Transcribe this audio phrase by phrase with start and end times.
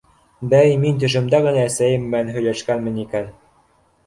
[0.53, 3.31] Бәй, мин төшөмдә генә әсәйем менән һөйләшкәнмен икән!